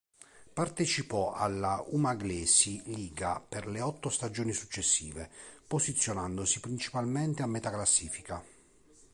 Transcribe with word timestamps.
Partecipò 0.55 1.31
alla 1.33 1.79
Umaglesi 1.89 2.81
Liga 2.85 3.39
per 3.39 3.67
le 3.67 3.81
otto 3.81 4.09
stagioni 4.09 4.51
successive, 4.51 5.29
posizionandosi 5.67 6.59
principalmente 6.59 7.43
a 7.43 7.45
metà 7.45 7.69
classifica. 7.69 8.43